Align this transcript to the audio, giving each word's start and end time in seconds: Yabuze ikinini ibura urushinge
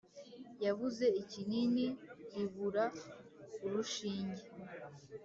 Yabuze 0.65 1.05
ikinini 1.21 1.85
ibura 2.41 2.85
urushinge 3.65 4.43